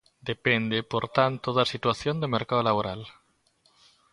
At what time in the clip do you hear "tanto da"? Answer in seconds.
1.17-1.69